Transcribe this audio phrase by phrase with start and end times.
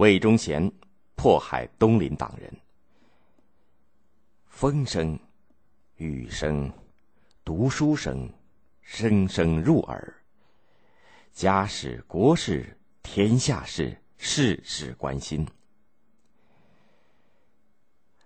[0.00, 0.72] 魏忠贤
[1.14, 2.50] 迫害东林党人。
[4.46, 5.18] 风声、
[5.96, 6.72] 雨声、
[7.44, 8.26] 读书声，
[8.80, 10.14] 声声入耳。
[11.34, 15.46] 家事、国事、天下事，事事关心。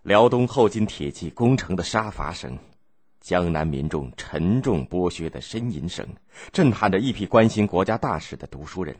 [0.02, 2.56] 辽东后金铁骑攻城的杀伐声，
[3.20, 6.06] 江南民众沉重剥削的呻吟声，
[6.52, 8.96] 震撼着一批关心国家大事的读书人。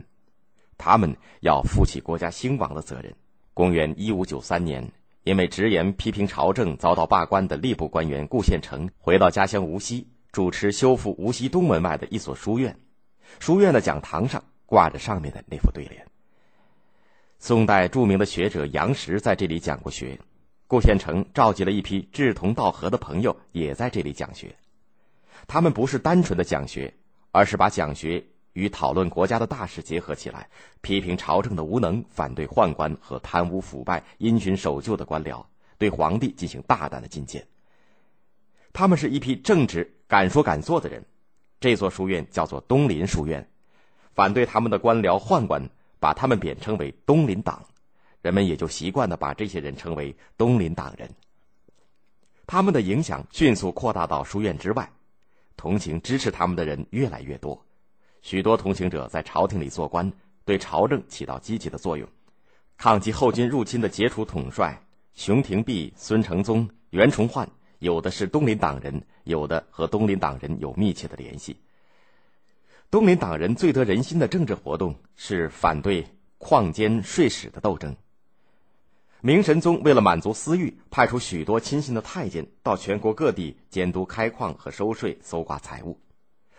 [0.84, 3.10] 他们要负起国家兴亡的责任。
[3.54, 4.86] 公元一五九三年，
[5.22, 12.78] 因为直言批评朝政遭到罢官的吏部官员顾宪成，回到家乡无锡，主持修复无锡东门外的一所书院。
[13.40, 16.06] 书院的讲堂上挂着上面的那副对联。
[17.38, 20.18] 宋代著名的学者杨时在这里讲过学。
[20.66, 24.54] 顾宪成召集了一批志同道合的朋友，也在这里讲学。
[25.46, 26.92] 他们不是单纯的讲学，
[27.30, 28.22] 而是把讲学
[28.54, 30.48] 与讨论国家的大事结合起来，
[30.80, 35.44] 批评朝政的无能，反对宦官和贪污腐败、因循守旧的官僚，
[35.76, 37.46] 对皇帝进行大胆的进谏。
[38.72, 41.04] 他们是一批正直、敢说敢做的人。
[41.60, 43.48] 这座书院叫做东林书院，
[44.14, 47.64] 反对他们的官僚宦官，把他们贬称为东林党。
[48.20, 51.10] 人们也就习惯的把这些人称为东林党人。
[52.46, 54.90] 他们的影响迅速扩大到书院之外，
[55.56, 57.63] 同情支持他们的人越来越多，
[58.24, 60.10] 许多同情者在朝廷里做官，
[60.46, 62.08] 对朝政起到积极的作用。
[62.78, 67.46] 抗击后金入侵的杰出统帅熊廷弼、孙承宗、袁崇焕，
[67.80, 71.54] 有的是东林党人，有的和东林党人有密切的联系。
[72.90, 76.06] 东林党人最得人心的政治活动是反对
[76.38, 77.94] 矿监税使的斗争。
[79.20, 85.98] 明神宗为了满足私欲，派出许多亲信的太监到全国各地监督开矿和收税、搜刮财物。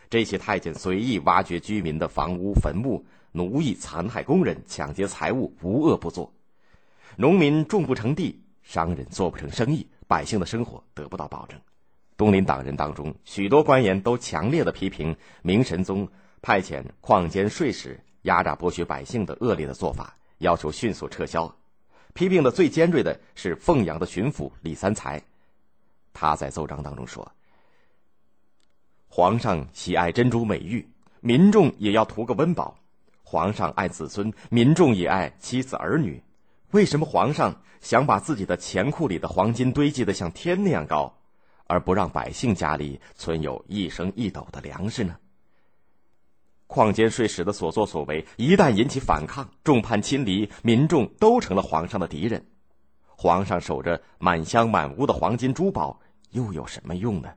[0.09, 6.31] 这些太监随意挖掘居民的房屋、坟墓，奴役、残害工人，抢劫财物，无恶不作。
[7.15, 11.59] 农民种不成地，商人做不成生意，百姓的生活得不到保证。
[12.17, 16.07] 东林党人当中，许多官员都强烈的批评明神宗
[16.41, 21.53] 派遣矿监税使压榨剥削百姓的恶劣的做法，要求迅速撤销。
[22.13, 25.21] 批评的最尖锐的是凤阳的巡抚李三才，
[26.13, 27.29] 他在奏章当中说
[29.15, 30.85] ：“皇上喜爱珍珠美玉，
[31.21, 32.75] 民众也要图个温饱；
[33.23, 36.21] 皇上爱子孙，民众也爱妻子儿女。
[36.71, 41.17] 为什么皇上想把自己的钱库里的黄金堆积的像天那样高，
[41.65, 45.15] 而不让百姓家里存有一升一斗的粮食呢？”
[46.67, 52.45] 矿监税使的所作所为，一旦引起反抗，众叛亲离，民众都成了皇上的敌人。
[53.15, 57.29] 皇上守着满箱满屋的黄金珠宝，又有什么用呢？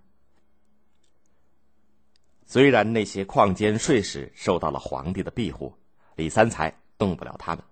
[2.58, 5.72] 虽然那些矿监税使受到了皇帝的庇护，
[6.16, 7.62] 李三才动不了他们，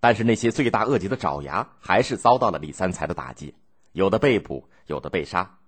[0.00, 3.54] 但是那些罪大恶极的爪牙还是遭到了李三才的打击，
[3.92, 5.58] 有的被捕，有的被杀。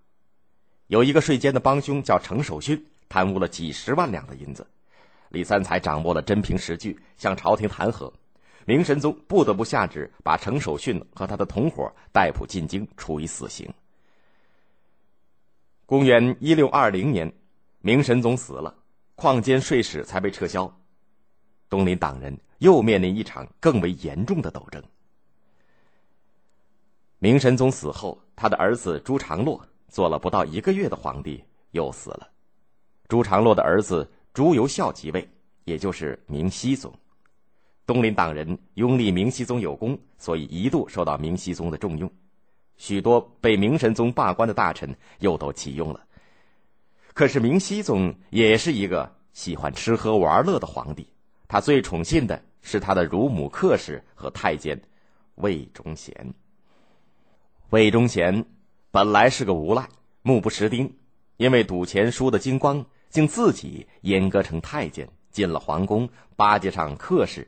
[0.87, 4.67] 有一个税监的帮凶叫程守训，贪污了几十万两的银子。
[5.29, 8.11] 李三才掌握了真凭实据，向朝廷弹劾，
[8.65, 13.71] 明神宗不得不下旨把程守训和他的同伙逮捕进京，处以死刑。
[15.85, 17.31] 公元一六二零年，
[17.83, 18.75] 明神宗死了，
[19.17, 20.73] 矿监税使才被撤销，
[21.69, 24.83] 东林党人又面临一场更为严重的斗争。
[27.19, 32.29] 明神宗死后，他的儿子朱常洛做了不到一个月的皇帝，又死了。
[33.09, 34.09] 朱常洛的儿子。
[34.35, 35.29] 朱由校即位，
[35.65, 36.91] 也就是明熹宗。
[37.85, 42.11] 东林党人拥立明熹宗有功，所以一度受到明熹宗的重用。
[42.79, 46.03] 许多被明神宗罢官的大臣又都启用了。
[47.15, 51.07] 可是明熹宗也是一个喜欢吃喝玩乐的皇帝，
[51.49, 54.81] 他最宠信的是他的乳母客氏和太监
[55.37, 56.35] 魏忠贤。
[57.71, 58.45] 魏忠贤
[58.91, 59.89] 本来是个无赖，
[60.23, 60.95] 目不识丁，
[61.37, 62.85] 因为赌钱输得精光。
[63.13, 67.47] 竟自己阉割成太监，进了皇宫，巴结上客氏，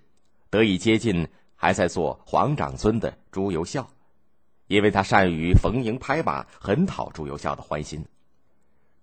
[0.51, 3.89] 得以接近还在做皇长孙的朱由校，
[4.67, 8.05] 因为他善于逢迎拍马，很讨朱由校的欢心。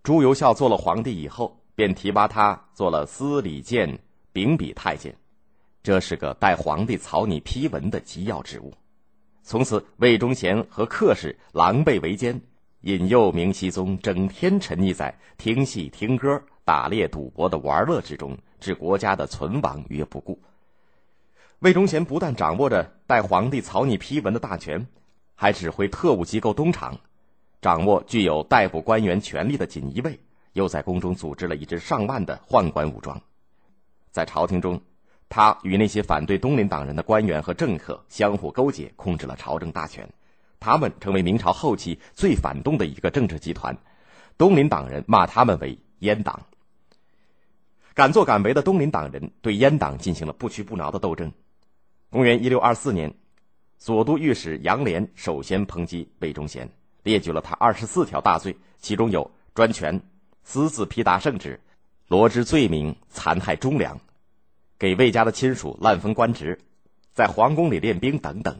[0.03, 3.99] 朱由校做了皇帝以后，便提拔他做了司礼监
[4.33, 5.15] 秉笔太监，
[5.83, 8.73] 这是个代皇帝草拟批文的机要职务。
[9.43, 12.41] 从此，魏忠贤和客氏狼狈为奸，
[12.81, 16.41] 引诱明熹宗整天沉溺在听戏听歌。
[16.63, 20.39] 打猎、赌博的玩乐之中，置国家的存亡于不顾。
[21.59, 24.87] 魏忠贤不但掌握着代皇帝草拟批文的大权，
[25.35, 26.99] 还指挥特务机构东厂，
[27.61, 30.19] 掌握具有逮捕官员权力的锦衣卫，
[30.53, 33.21] 又在宫中组织了一支上万的宦官武装。
[34.09, 34.81] 在朝廷中，
[35.29, 40.09] 他与那些反对东林党人的官员和政客相互勾结，控制了朝政大权。
[40.59, 43.77] 他们成为明朝后期最反动的一个政治集团。
[44.37, 46.41] 东林党人骂他们为阉党。
[47.93, 51.31] 敢作敢为的东林党人对阉党进行了不屈不挠的斗争。
[52.09, 53.13] 公元一六二四年，
[53.77, 56.69] 左都御史杨涟首先抨击魏忠贤，
[57.03, 60.01] 列举了他二十四条大罪，其中有专权、
[60.43, 61.59] 私自批答圣旨、
[62.07, 63.99] 罗织罪名、残害忠良。
[64.77, 66.59] 给魏家的亲属滥封官职，
[67.13, 68.59] 在皇宫里练兵等等。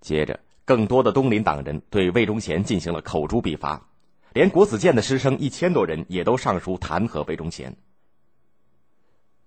[0.00, 3.86] 接着，更多的东林党人对魏忠贤进行了口诛笔伐，
[4.32, 7.76] 连国子监的师生一千多人也都上书弹劾魏忠贤。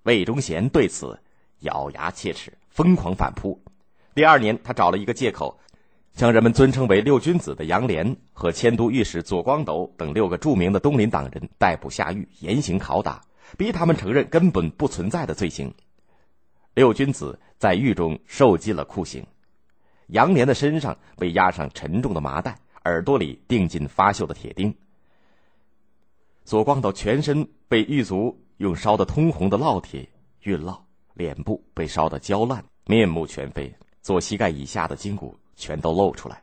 [0.04, 1.20] 魏忠贤对此
[1.60, 3.62] 咬牙切齿，疯狂反扑。
[4.14, 5.60] 第二年，他找了一个借口，
[6.16, 13.22] 将人们尊称为六君子的杨涟和迁都御史左光斗等六个著名的东林党人逮捕下狱，严刑拷打，
[13.58, 15.74] 逼他们承认根本不存在的罪行。
[16.74, 19.26] 六君子在狱中受尽了酷刑，
[20.08, 24.74] 杨涟的身上被压上沉重的麻袋，耳朵里钉进发锈的铁钉。
[26.46, 30.08] 左光斗全身被狱卒用烧得通红的烙铁
[30.42, 30.80] 熨烙，
[31.14, 36.42] 脸部被烧得焦烂，面目全非，左膝盖以下的筋骨全都露出来。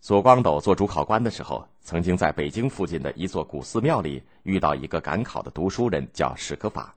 [0.00, 6.94] 左光斗做主考官的时候，曾经在北京附近的一座古寺庙里遇到一个赶考的读书人，叫史可法。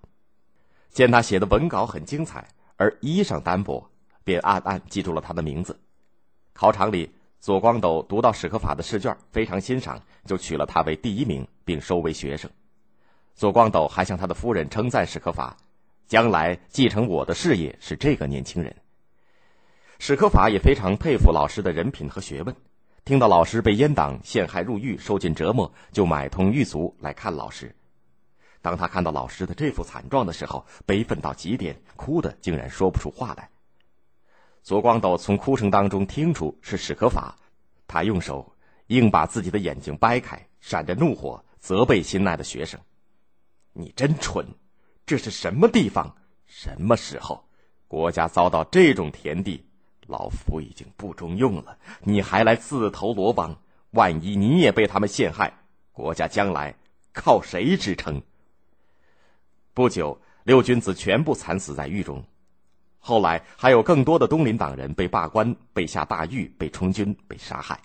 [0.92, 2.48] 见他写的文稿很精彩，
[2.78, 3.90] 而衣裳单薄，
[4.24, 5.80] 便暗暗记住了他的名字。
[6.54, 12.50] 考场里，左光斗读到史可法的试卷，非常欣赏，就取了他为第一名，并收为学生。
[13.34, 15.56] 左光斗还向他的夫人称赞史可法，
[16.06, 18.76] 将来继承我的事业是这个年轻人。
[20.02, 22.56] 史可法也非常佩服老师的人品和学问，
[23.04, 27.76] 听到老师被阉党陷害入狱，受尽折磨，就买通狱卒来看老师。
[28.62, 33.50] 当他看到老师的这副惨状的时候，悲愤到极点，哭得竟然说不出话来。
[34.64, 37.36] 左光斗从哭声当中听出是史可法，
[37.86, 38.56] 他用手
[38.88, 42.80] 硬把自己的眼睛掰开，闪着怒火，责备心爱的学生
[43.74, 44.48] ：“你真蠢！
[45.06, 46.16] 这是什么地方？
[46.46, 47.44] 什么时候？
[47.90, 49.66] 国家遭到这种田地，
[50.10, 53.56] 老夫已经不中用了，你还来自投罗网？
[53.92, 55.54] 万一你也被他们陷害，
[55.92, 56.76] 国家将来
[57.14, 58.22] 靠谁支撑？”
[59.74, 62.24] 不久，六君子全部惨死在狱中。
[62.98, 67.80] 后来，还有更多的东林党人被罢官、被下大狱、被充军、被杀害。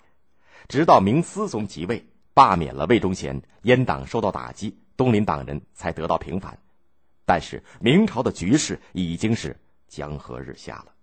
[0.67, 6.57] 直到明思宗即位，罢免了魏忠贤，阉党受到打击，东林党人才得到平反。
[7.23, 9.55] 但是，明朝的局势已经是
[9.87, 10.94] 江河日下了。